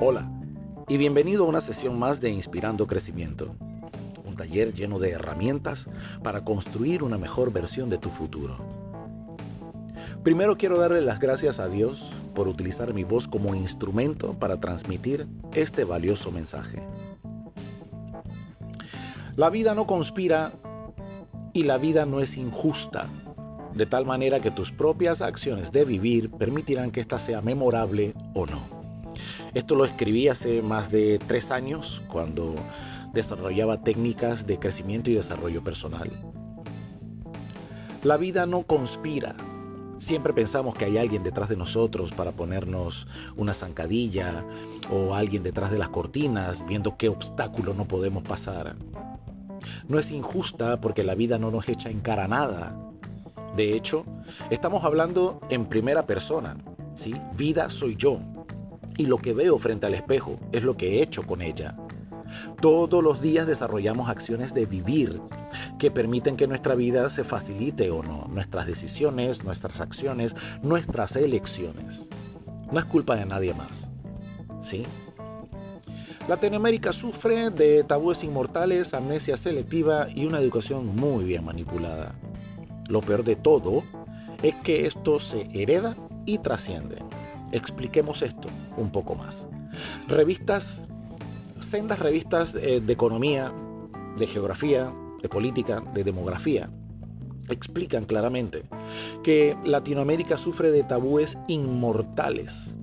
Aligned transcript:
Hola 0.00 0.30
y 0.86 0.96
bienvenido 0.96 1.44
a 1.44 1.48
una 1.48 1.60
sesión 1.60 1.98
más 1.98 2.20
de 2.20 2.30
Inspirando 2.30 2.86
Crecimiento, 2.86 3.56
un 4.24 4.36
taller 4.36 4.72
lleno 4.72 5.00
de 5.00 5.10
herramientas 5.10 5.88
para 6.22 6.44
construir 6.44 7.02
una 7.02 7.18
mejor 7.18 7.52
versión 7.52 7.90
de 7.90 7.98
tu 7.98 8.08
futuro. 8.08 8.58
Primero 10.22 10.56
quiero 10.56 10.78
darle 10.78 11.00
las 11.00 11.18
gracias 11.18 11.58
a 11.58 11.68
Dios 11.68 12.12
por 12.32 12.46
utilizar 12.46 12.94
mi 12.94 13.02
voz 13.02 13.26
como 13.26 13.56
instrumento 13.56 14.38
para 14.38 14.60
transmitir 14.60 15.26
este 15.52 15.82
valioso 15.82 16.30
mensaje. 16.30 16.80
La 19.34 19.50
vida 19.50 19.74
no 19.74 19.88
conspira 19.88 20.52
y 21.52 21.64
la 21.64 21.76
vida 21.76 22.06
no 22.06 22.20
es 22.20 22.36
injusta, 22.36 23.08
de 23.74 23.86
tal 23.86 24.06
manera 24.06 24.38
que 24.38 24.52
tus 24.52 24.70
propias 24.70 25.22
acciones 25.22 25.72
de 25.72 25.84
vivir 25.84 26.30
permitirán 26.30 26.92
que 26.92 27.00
ésta 27.00 27.18
sea 27.18 27.42
memorable 27.42 28.14
o 28.32 28.46
no. 28.46 28.77
Esto 29.54 29.74
lo 29.74 29.84
escribí 29.84 30.28
hace 30.28 30.62
más 30.62 30.90
de 30.90 31.18
tres 31.18 31.50
años 31.50 32.02
cuando 32.08 32.54
desarrollaba 33.12 33.82
técnicas 33.82 34.46
de 34.46 34.58
crecimiento 34.58 35.10
y 35.10 35.14
desarrollo 35.14 35.62
personal. 35.62 36.10
La 38.02 38.16
vida 38.16 38.46
no 38.46 38.62
conspira. 38.62 39.34
Siempre 39.96 40.32
pensamos 40.32 40.76
que 40.76 40.84
hay 40.84 40.98
alguien 40.98 41.24
detrás 41.24 41.48
de 41.48 41.56
nosotros 41.56 42.12
para 42.12 42.30
ponernos 42.30 43.08
una 43.36 43.54
zancadilla 43.54 44.44
o 44.92 45.14
alguien 45.14 45.42
detrás 45.42 45.72
de 45.72 45.78
las 45.78 45.88
cortinas 45.88 46.64
viendo 46.66 46.96
qué 46.96 47.08
obstáculo 47.08 47.74
no 47.74 47.88
podemos 47.88 48.22
pasar. 48.22 48.76
No 49.88 49.98
es 49.98 50.12
injusta 50.12 50.80
porque 50.80 51.02
la 51.02 51.16
vida 51.16 51.38
no 51.38 51.50
nos 51.50 51.68
echa 51.68 51.90
en 51.90 52.00
cara 52.00 52.28
nada. 52.28 52.76
De 53.56 53.74
hecho, 53.74 54.04
estamos 54.50 54.84
hablando 54.84 55.40
en 55.50 55.66
primera 55.66 56.06
persona. 56.06 56.56
¿sí? 56.94 57.14
Vida 57.36 57.68
soy 57.68 57.96
yo, 57.96 58.20
y 58.98 59.06
lo 59.06 59.18
que 59.18 59.32
veo 59.32 59.58
frente 59.58 59.86
al 59.86 59.94
espejo 59.94 60.38
es 60.52 60.64
lo 60.64 60.76
que 60.76 60.96
he 60.98 61.02
hecho 61.02 61.22
con 61.22 61.40
ella. 61.40 61.76
Todos 62.60 63.02
los 63.02 63.22
días 63.22 63.46
desarrollamos 63.46 64.10
acciones 64.10 64.52
de 64.52 64.66
vivir 64.66 65.22
que 65.78 65.90
permiten 65.90 66.36
que 66.36 66.48
nuestra 66.48 66.74
vida 66.74 67.08
se 67.08 67.24
facilite 67.24 67.90
o 67.90 68.02
no, 68.02 68.26
nuestras 68.28 68.66
decisiones, 68.66 69.44
nuestras 69.44 69.80
acciones, 69.80 70.36
nuestras 70.62 71.16
elecciones. 71.16 72.08
No 72.70 72.80
es 72.80 72.84
culpa 72.84 73.16
de 73.16 73.24
nadie 73.24 73.54
más. 73.54 73.88
¿Sí? 74.60 74.84
Latinoamérica 76.26 76.92
sufre 76.92 77.50
de 77.50 77.84
tabúes 77.84 78.22
inmortales, 78.24 78.92
amnesia 78.92 79.36
selectiva 79.36 80.08
y 80.14 80.26
una 80.26 80.40
educación 80.40 80.94
muy 80.96 81.24
bien 81.24 81.44
manipulada. 81.44 82.14
Lo 82.88 83.00
peor 83.00 83.22
de 83.22 83.36
todo 83.36 83.84
es 84.42 84.56
que 84.56 84.86
esto 84.86 85.20
se 85.20 85.48
hereda 85.54 85.96
y 86.26 86.38
trasciende. 86.38 86.98
Expliquemos 87.52 88.20
esto 88.22 88.48
un 88.78 88.90
poco 88.90 89.14
más. 89.14 89.48
Revistas, 90.06 90.86
sendas 91.60 91.98
revistas 91.98 92.54
eh, 92.54 92.80
de 92.80 92.92
economía, 92.92 93.52
de 94.16 94.26
geografía, 94.26 94.92
de 95.22 95.28
política, 95.28 95.82
de 95.94 96.04
demografía, 96.04 96.70
explican 97.48 98.04
claramente 98.04 98.62
que 99.22 99.56
Latinoamérica 99.64 100.36
sufre 100.36 100.70
de 100.70 100.82
tabúes 100.82 101.38
inmortales. 101.48 102.76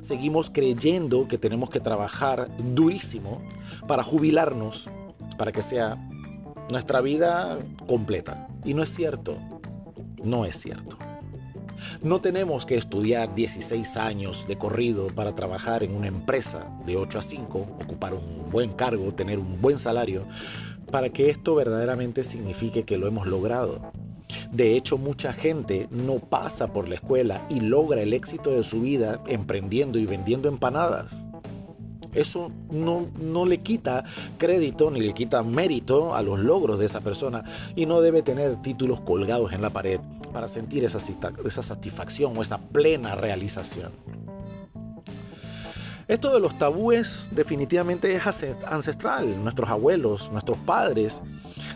Seguimos 0.00 0.50
creyendo 0.50 1.28
que 1.28 1.38
tenemos 1.38 1.70
que 1.70 1.80
trabajar 1.80 2.48
durísimo 2.74 3.42
para 3.86 4.02
jubilarnos, 4.02 4.88
para 5.36 5.52
que 5.52 5.62
sea 5.62 5.96
nuestra 6.70 7.00
vida 7.00 7.58
completa. 7.86 8.48
Y 8.64 8.74
no 8.74 8.82
es 8.82 8.94
cierto, 8.94 9.36
no 10.22 10.44
es 10.44 10.58
cierto. 10.58 10.98
No 12.02 12.20
tenemos 12.20 12.66
que 12.66 12.76
estudiar 12.76 13.34
16 13.34 13.96
años 13.96 14.46
de 14.48 14.56
corrido 14.58 15.08
para 15.08 15.34
trabajar 15.34 15.82
en 15.82 15.94
una 15.94 16.06
empresa 16.06 16.66
de 16.86 16.96
8 16.96 17.18
a 17.18 17.22
5, 17.22 17.58
ocupar 17.82 18.14
un 18.14 18.50
buen 18.50 18.72
cargo, 18.72 19.12
tener 19.14 19.38
un 19.38 19.60
buen 19.60 19.78
salario, 19.78 20.26
para 20.90 21.10
que 21.10 21.28
esto 21.30 21.54
verdaderamente 21.54 22.22
signifique 22.22 22.84
que 22.84 22.98
lo 22.98 23.06
hemos 23.06 23.26
logrado. 23.26 23.92
De 24.52 24.76
hecho, 24.76 24.98
mucha 24.98 25.32
gente 25.32 25.88
no 25.90 26.18
pasa 26.18 26.72
por 26.72 26.88
la 26.88 26.96
escuela 26.96 27.46
y 27.48 27.60
logra 27.60 28.02
el 28.02 28.12
éxito 28.12 28.50
de 28.50 28.62
su 28.62 28.80
vida 28.80 29.20
emprendiendo 29.26 29.98
y 29.98 30.06
vendiendo 30.06 30.48
empanadas. 30.48 31.26
Eso 32.14 32.50
no, 32.70 33.06
no, 33.20 33.44
le 33.44 33.58
quita 33.58 34.04
crédito 34.38 34.90
ni 34.90 35.00
le 35.00 35.12
quita 35.12 35.42
mérito 35.42 36.14
a 36.14 36.22
los 36.22 36.38
logros 36.38 36.78
de 36.78 36.86
esa 36.86 37.00
persona 37.00 37.44
y 37.76 37.86
no 37.86 38.00
debe 38.00 38.22
tener 38.22 38.60
títulos 38.62 39.00
colgados 39.02 39.52
en 39.52 39.60
la 39.60 39.70
pared 39.70 40.00
para 40.28 40.48
sentir 40.48 40.84
esa, 40.84 40.98
esa 41.44 41.62
satisfacción 41.62 42.36
o 42.36 42.42
esa 42.42 42.58
plena 42.58 43.14
realización. 43.14 43.92
Esto 46.08 46.32
de 46.32 46.40
los 46.40 46.56
tabúes 46.56 47.28
definitivamente 47.32 48.14
es 48.14 48.26
ancestral. 48.66 49.44
Nuestros 49.44 49.68
abuelos, 49.68 50.32
nuestros 50.32 50.56
padres, 50.56 51.22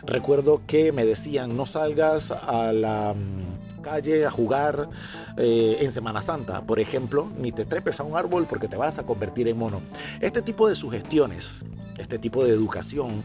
recuerdo 0.07 0.63
que 0.67 0.91
me 0.91 1.05
decían 1.05 1.55
no 1.55 1.67
salgas 1.67 2.31
a 2.31 2.73
la 2.73 3.13
mm, 3.13 3.83
calle 3.83 4.25
a 4.25 4.31
jugar 4.31 4.89
eh, 5.37 5.77
en 5.81 5.91
Semana 5.91 6.23
Santa, 6.23 6.63
por 6.63 6.81
ejemplo, 6.81 7.29
ni 7.37 7.53
te 7.53 7.67
trepes 7.67 8.01
a 8.01 8.05
un 8.05 8.17
árbol 8.17 8.47
porque 8.47 8.69
te 8.69 8.79
vas 8.79 8.99
a 8.99 9.03
convertir 9.03 9.49
en 9.49 9.59
mono. 9.59 9.83
Este 10.23 10.41
tipo 10.41 10.67
de 10.67 10.77
sugestiones, 10.77 11.63
este 11.99 12.19
tipo 12.19 12.43
de 12.43 12.53
educación, 12.53 13.25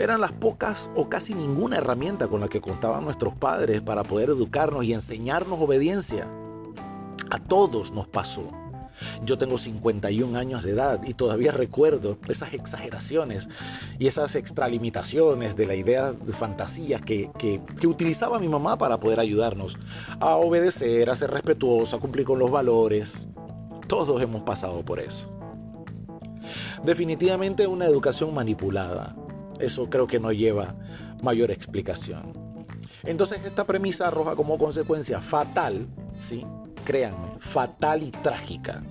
eran 0.00 0.20
las 0.22 0.32
pocas 0.32 0.90
o 0.96 1.10
casi 1.10 1.34
ninguna 1.34 1.76
herramienta 1.76 2.26
con 2.26 2.40
la 2.40 2.48
que 2.48 2.62
contaban 2.62 3.04
nuestros 3.04 3.34
padres 3.34 3.82
para 3.82 4.02
poder 4.02 4.30
educarnos 4.30 4.84
y 4.84 4.94
enseñarnos 4.94 5.60
obediencia. 5.60 6.26
A 7.30 7.38
todos 7.38 7.92
nos 7.92 8.08
pasó. 8.08 8.50
Yo 9.24 9.36
tengo 9.38 9.58
51 9.58 10.38
años 10.38 10.62
de 10.62 10.72
edad 10.72 11.00
y 11.04 11.14
todavía 11.14 11.52
recuerdo 11.52 12.18
esas 12.28 12.54
exageraciones 12.54 13.48
y 13.98 14.06
esas 14.06 14.34
extralimitaciones 14.34 15.54
de 15.56 15.66
la 15.66 15.74
idea 15.74 16.12
de 16.12 16.32
fantasía 16.32 16.98
que, 17.00 17.30
que, 17.38 17.60
utilizaba 17.86 18.38
mi 18.38 18.48
mamá 18.48 18.78
para 18.78 19.00
poder 19.00 19.20
ayudarnos 19.20 19.78
a 20.18 20.36
obedecer, 20.36 21.08
a 21.10 21.16
ser 21.16 21.30
respetuoso, 21.30 21.96
a 21.96 22.00
cumplir 22.00 22.24
con 22.26 22.38
los 22.38 22.50
valores. 22.50 23.26
Todos 23.86 24.20
hemos 24.20 24.42
pasado 24.42 24.84
por 24.84 25.00
eso. 25.00 25.30
Definitivamente 26.84 27.66
una 27.66 27.86
educación 27.86 28.34
manipulada, 28.34 29.14
eso 29.60 29.88
creo 29.88 30.06
que 30.06 30.20
no 30.20 30.32
lleva 30.32 30.74
mayor 31.22 31.50
explicación. 31.50 32.32
Entonces 33.04 33.44
esta 33.44 33.64
premisa 33.64 34.08
arroja 34.08 34.36
como 34.36 34.58
consecuencia 34.58 35.20
fatal, 35.20 35.86
¿sí? 36.14 36.44
créanme, 36.84 37.28
fatal 37.38 38.02
y 38.02 38.10
trágica. 38.10 38.82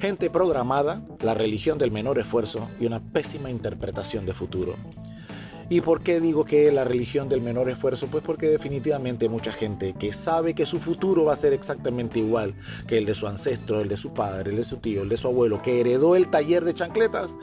Gente 0.00 0.30
programada, 0.30 1.02
la 1.20 1.34
religión 1.34 1.78
del 1.78 1.90
menor 1.90 2.18
esfuerzo 2.18 2.68
y 2.78 2.86
una 2.86 3.00
pésima 3.00 3.50
interpretación 3.50 4.26
de 4.26 4.34
futuro. 4.34 4.74
¿Y 5.70 5.80
por 5.80 6.02
qué 6.02 6.20
digo 6.20 6.44
que 6.44 6.70
la 6.72 6.84
religión 6.84 7.30
del 7.30 7.40
menor 7.40 7.70
esfuerzo? 7.70 8.08
Pues 8.08 8.22
porque 8.22 8.48
definitivamente 8.48 9.30
mucha 9.30 9.50
gente 9.50 9.94
que 9.94 10.12
sabe 10.12 10.54
que 10.54 10.66
su 10.66 10.78
futuro 10.78 11.24
va 11.24 11.32
a 11.32 11.36
ser 11.36 11.54
exactamente 11.54 12.18
igual 12.18 12.54
que 12.86 12.98
el 12.98 13.06
de 13.06 13.14
su 13.14 13.26
ancestro, 13.26 13.80
el 13.80 13.88
de 13.88 13.96
su 13.96 14.12
padre, 14.12 14.50
el 14.50 14.56
de 14.56 14.64
su 14.64 14.76
tío, 14.76 15.02
el 15.02 15.08
de 15.08 15.16
su 15.16 15.28
abuelo, 15.28 15.62
que 15.62 15.80
heredó 15.80 16.16
el 16.16 16.28
taller 16.28 16.64
de 16.64 16.74
chancletas, 16.74 17.36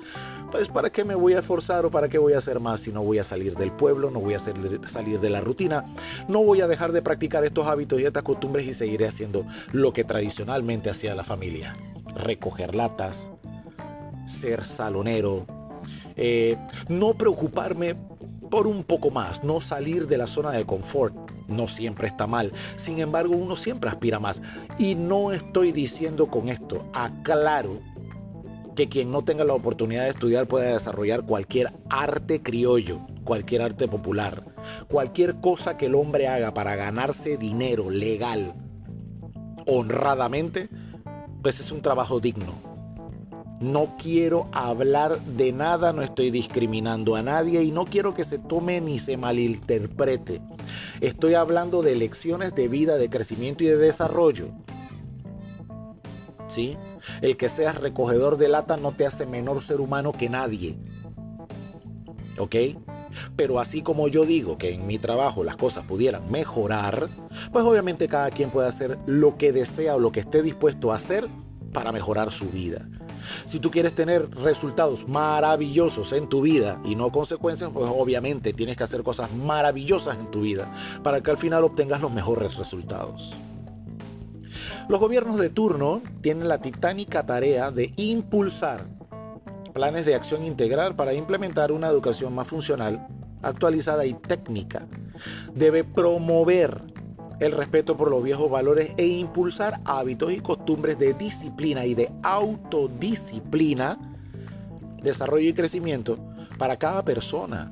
pues 0.52 0.68
¿para 0.68 0.90
qué 0.92 1.04
me 1.04 1.16
voy 1.16 1.34
a 1.34 1.40
esforzar 1.40 1.86
o 1.86 1.92
para 1.92 2.10
qué 2.10 2.18
voy 2.18 2.34
a 2.34 2.38
hacer 2.38 2.60
más 2.60 2.82
si 2.82 2.92
no 2.92 3.02
voy 3.02 3.20
a 3.20 3.24
salir 3.24 3.56
del 3.56 3.72
pueblo, 3.72 4.12
no 4.12 4.20
voy 4.20 4.34
a 4.34 4.40
salir 4.40 5.20
de 5.20 5.30
la 5.30 5.42
rutina, 5.42 5.86
no 6.28 6.44
voy 6.44 6.62
a 6.62 6.68
dejar 6.68 6.92
de 6.92 7.02
practicar 7.02 7.44
estos 7.46 7.68
hábitos 7.68 8.00
y 8.00 8.06
estas 8.06 8.24
costumbres 8.24 8.68
y 8.68 8.74
seguiré 8.74 9.08
haciendo 9.08 9.46
lo 9.72 9.94
que 9.94 10.04
tradicionalmente 10.04 10.90
hacía 10.90 11.16
la 11.16 11.24
familia? 11.24 11.76
Recoger 12.16 12.76
latas, 12.76 13.32
ser 14.28 14.64
salonero, 14.66 15.46
eh, 16.18 16.58
no 16.90 17.14
preocuparme 17.14 17.96
por 18.50 18.68
un 18.68 18.84
poco 18.84 19.10
más, 19.10 19.44
no 19.44 19.62
salir 19.62 20.08
de 20.08 20.18
la 20.18 20.28
zona 20.28 20.52
de 20.52 20.66
confort. 20.66 21.16
No 21.48 21.68
siempre 21.68 22.08
está 22.08 22.28
mal. 22.28 22.54
Sin 22.78 23.00
embargo, 23.00 23.36
uno 23.36 23.58
siempre 23.58 23.90
aspira 23.90 24.20
más. 24.20 24.42
Y 24.78 24.96
no 24.96 25.34
estoy 25.34 25.74
diciendo 25.74 26.28
con 26.28 26.48
esto, 26.48 26.86
aclaro 26.94 27.80
que 28.76 28.90
quien 28.90 29.12
no 29.12 29.24
tenga 29.24 29.44
la 29.44 29.54
oportunidad 29.54 30.04
de 30.04 30.10
estudiar 30.10 30.48
pueda 30.48 30.74
desarrollar 30.74 31.26
cualquier 31.26 31.74
arte 31.90 32.42
criollo, 32.42 33.02
cualquier 33.24 33.62
arte 33.62 33.88
popular, 33.88 34.44
cualquier 34.88 35.36
cosa 35.36 35.78
que 35.78 35.88
el 35.88 35.96
hombre 35.96 36.28
haga 36.28 36.54
para 36.54 36.76
ganarse 36.76 37.38
dinero 37.38 37.90
legal, 37.90 38.54
honradamente, 39.66 40.70
pues 41.42 41.60
es 41.60 41.72
un 41.72 41.82
trabajo 41.82 42.20
digno. 42.20 42.72
No 43.60 43.96
quiero 43.96 44.48
hablar 44.54 45.22
de 45.22 45.52
nada, 45.52 45.94
no 45.94 46.02
estoy 46.02 46.32
discriminando 46.32 47.16
a 47.16 47.22
nadie 47.22 47.62
y 47.62 47.72
no 47.72 47.86
quiero 47.86 48.16
que 48.16 48.24
se 48.24 48.40
tome 48.40 48.82
ni 48.82 48.98
se 48.98 49.18
malinterprete. 49.18 50.42
Estoy 51.00 51.36
hablando 51.36 51.84
de 51.84 51.96
lecciones 51.96 52.56
de 52.56 52.68
vida, 52.68 52.98
de 52.98 53.12
crecimiento 53.12 53.64
y 53.64 53.68
de 53.68 53.78
desarrollo. 53.78 54.48
¿Sí? 56.48 56.76
El 57.22 57.38
que 57.38 57.50
seas 57.50 57.76
recogedor 57.76 58.38
de 58.38 58.50
lata 58.50 58.78
no 58.78 58.92
te 58.92 59.06
hace 59.06 59.26
menor 59.26 59.62
ser 59.62 59.82
humano 59.82 60.14
que 60.14 60.30
nadie. 60.30 60.78
¿Ok? 62.38 62.56
Pero 63.36 63.60
así 63.60 63.82
como 63.82 64.08
yo 64.08 64.26
digo 64.26 64.58
que 64.58 64.74
en 64.74 64.88
mi 64.88 64.98
trabajo 64.98 65.44
las 65.44 65.58
cosas 65.58 65.86
pudieran 65.86 66.32
mejorar, 66.32 67.10
pues 67.52 67.66
obviamente 67.66 68.08
cada 68.08 68.30
quien 68.30 68.50
puede 68.50 68.68
hacer 68.68 68.98
lo 69.06 69.38
que 69.38 69.52
desea 69.52 69.96
o 69.96 70.00
lo 70.00 70.12
que 70.12 70.22
esté 70.22 70.42
dispuesto 70.42 70.92
a 70.92 70.96
hacer 70.96 71.28
para 71.74 71.92
mejorar 71.92 72.32
su 72.32 72.50
vida. 72.50 72.88
Si 73.46 73.60
tú 73.60 73.70
quieres 73.70 73.94
tener 73.94 74.30
resultados 74.32 75.08
maravillosos 75.08 76.12
en 76.14 76.28
tu 76.28 76.42
vida 76.42 76.82
y 76.84 76.96
no 76.96 77.12
consecuencias, 77.12 77.70
pues 77.72 77.90
obviamente 77.94 78.54
tienes 78.54 78.78
que 78.78 78.84
hacer 78.84 79.04
cosas 79.04 79.32
maravillosas 79.34 80.18
en 80.18 80.32
tu 80.32 80.42
vida 80.42 80.72
para 81.04 81.22
que 81.22 81.32
al 81.32 81.38
final 81.38 81.64
obtengas 81.64 82.02
los 82.02 82.12
mejores 82.12 82.56
resultados. 82.58 83.34
Los 84.90 85.00
gobiernos 85.00 85.40
de 85.40 85.50
turno 85.50 86.02
tienen 86.22 86.48
la 86.48 86.60
titánica 86.60 87.26
tarea 87.26 87.72
de 87.72 87.92
impulsar 87.96 88.86
planes 89.72 90.06
de 90.06 90.16
acción 90.16 90.46
integral 90.46 90.96
para 90.96 91.14
implementar 91.14 91.72
una 91.72 91.88
educación 91.88 92.36
más 92.36 92.48
funcional, 92.48 93.08
actualizada 93.42 94.06
y 94.06 94.14
técnica. 94.14 94.88
Debe 95.56 95.84
promover 95.84 96.82
el 97.40 97.54
respeto 97.54 97.98
por 97.98 98.12
los 98.12 98.24
viejos 98.24 98.52
valores 98.52 98.92
e 98.98 99.08
impulsar 99.08 99.80
hábitos 99.86 100.32
y 100.32 100.40
costumbres 100.40 101.00
de 101.00 101.14
disciplina 101.14 101.86
y 101.86 101.96
de 101.96 102.12
autodisciplina, 102.22 103.98
desarrollo 105.02 105.50
y 105.50 105.54
crecimiento 105.54 106.20
para 106.60 106.78
cada 106.78 107.04
persona, 107.04 107.72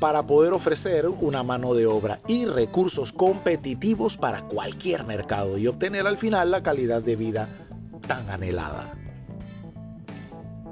para 0.00 0.26
poder 0.26 0.52
ofrecer 0.52 1.08
una 1.08 1.42
mano 1.42 1.74
de 1.74 1.86
obra 1.86 2.20
y 2.26 2.46
recursos 2.46 3.12
competitivos 3.12 4.16
para 4.16 4.42
cualquier 4.42 5.04
mercado 5.04 5.58
y 5.58 5.66
obtener 5.66 6.06
al 6.06 6.18
final 6.18 6.50
la 6.50 6.62
calidad 6.62 7.02
de 7.02 7.16
vida 7.16 7.48
tan 8.06 8.28
anhelada. 8.30 8.94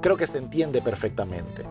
Creo 0.01 0.17
que 0.17 0.27
se 0.27 0.39
entiende 0.39 0.81
perfectamente. 0.81 1.63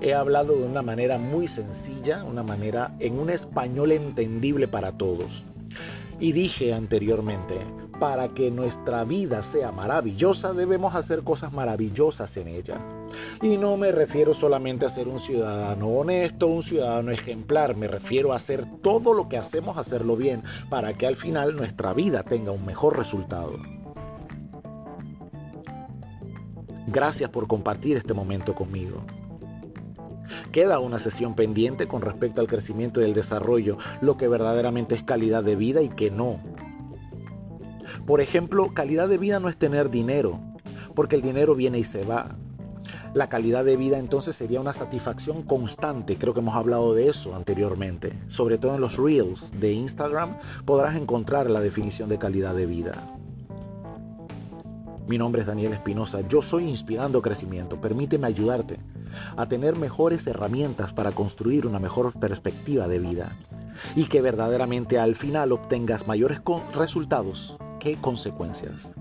He 0.00 0.14
hablado 0.14 0.56
de 0.56 0.66
una 0.66 0.82
manera 0.82 1.18
muy 1.18 1.48
sencilla, 1.48 2.22
una 2.24 2.42
manera 2.42 2.94
en 3.00 3.18
un 3.18 3.30
español 3.30 3.92
entendible 3.92 4.68
para 4.68 4.92
todos. 4.92 5.44
Y 6.20 6.32
dije 6.32 6.72
anteriormente, 6.72 7.56
para 7.98 8.28
que 8.28 8.50
nuestra 8.50 9.04
vida 9.04 9.42
sea 9.42 9.72
maravillosa 9.72 10.52
debemos 10.52 10.94
hacer 10.94 11.22
cosas 11.22 11.52
maravillosas 11.52 12.36
en 12.36 12.48
ella. 12.48 12.80
Y 13.42 13.56
no 13.56 13.76
me 13.76 13.92
refiero 13.92 14.34
solamente 14.34 14.86
a 14.86 14.90
ser 14.90 15.08
un 15.08 15.18
ciudadano 15.18 15.88
honesto, 15.88 16.46
un 16.46 16.62
ciudadano 16.62 17.10
ejemplar, 17.10 17.76
me 17.76 17.88
refiero 17.88 18.32
a 18.32 18.36
hacer 18.36 18.66
todo 18.82 19.14
lo 19.14 19.28
que 19.28 19.38
hacemos, 19.38 19.78
hacerlo 19.78 20.16
bien, 20.16 20.42
para 20.68 20.94
que 20.94 21.06
al 21.06 21.16
final 21.16 21.56
nuestra 21.56 21.92
vida 21.92 22.22
tenga 22.22 22.52
un 22.52 22.64
mejor 22.64 22.96
resultado. 22.96 23.56
Gracias 26.86 27.30
por 27.30 27.48
compartir 27.48 27.96
este 27.96 28.14
momento 28.14 28.54
conmigo. 28.54 29.04
Queda 30.52 30.78
una 30.78 30.98
sesión 30.98 31.34
pendiente 31.34 31.86
con 31.86 32.02
respecto 32.02 32.40
al 32.40 32.46
crecimiento 32.46 33.00
y 33.00 33.04
el 33.04 33.14
desarrollo, 33.14 33.76
lo 34.00 34.16
que 34.16 34.28
verdaderamente 34.28 34.94
es 34.94 35.02
calidad 35.02 35.42
de 35.42 35.56
vida 35.56 35.82
y 35.82 35.88
que 35.88 36.10
no. 36.10 36.40
Por 38.06 38.20
ejemplo, 38.20 38.72
calidad 38.74 39.08
de 39.08 39.18
vida 39.18 39.40
no 39.40 39.48
es 39.48 39.56
tener 39.56 39.90
dinero, 39.90 40.40
porque 40.94 41.16
el 41.16 41.22
dinero 41.22 41.54
viene 41.54 41.78
y 41.78 41.84
se 41.84 42.04
va. 42.04 42.36
La 43.14 43.28
calidad 43.28 43.64
de 43.64 43.76
vida 43.76 43.98
entonces 43.98 44.36
sería 44.36 44.60
una 44.60 44.72
satisfacción 44.72 45.42
constante, 45.42 46.18
creo 46.18 46.34
que 46.34 46.40
hemos 46.40 46.54
hablado 46.54 46.94
de 46.94 47.08
eso 47.08 47.34
anteriormente. 47.34 48.12
Sobre 48.28 48.58
todo 48.58 48.74
en 48.74 48.80
los 48.80 48.98
reels 48.98 49.52
de 49.58 49.72
Instagram 49.72 50.32
podrás 50.64 50.96
encontrar 50.96 51.50
la 51.50 51.60
definición 51.60 52.08
de 52.08 52.18
calidad 52.18 52.54
de 52.54 52.66
vida. 52.66 53.16
Mi 55.08 55.18
nombre 55.18 55.40
es 55.40 55.46
Daniel 55.46 55.72
Espinosa, 55.72 56.26
yo 56.28 56.42
soy 56.42 56.68
Inspirando 56.68 57.22
Crecimiento. 57.22 57.80
Permíteme 57.80 58.26
ayudarte 58.26 58.80
a 59.36 59.48
tener 59.48 59.76
mejores 59.76 60.26
herramientas 60.26 60.92
para 60.92 61.12
construir 61.12 61.66
una 61.66 61.78
mejor 61.78 62.12
perspectiva 62.18 62.88
de 62.88 62.98
vida 62.98 63.36
y 63.94 64.06
que 64.06 64.20
verdaderamente 64.20 64.98
al 64.98 65.14
final 65.14 65.52
obtengas 65.52 66.06
mayores 66.06 66.40
resultados 66.74 67.56
que 67.78 67.96
consecuencias 67.96 68.94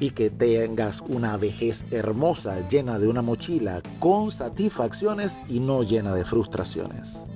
y 0.00 0.10
que 0.10 0.30
tengas 0.30 1.00
una 1.00 1.36
vejez 1.36 1.86
hermosa 1.90 2.64
llena 2.66 2.98
de 2.98 3.08
una 3.08 3.22
mochila 3.22 3.82
con 3.98 4.30
satisfacciones 4.30 5.42
y 5.48 5.60
no 5.60 5.82
llena 5.82 6.14
de 6.14 6.24
frustraciones. 6.24 7.26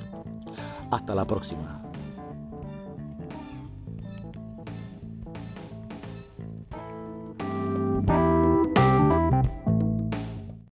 Hasta 0.90 1.14
la 1.14 1.26
próxima. 1.26 1.85